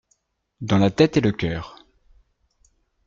Dans 0.61 0.79
la 0.79 0.89
tête 0.89 1.17
et 1.17 1.21
le 1.21 1.31
cœur. 1.31 1.77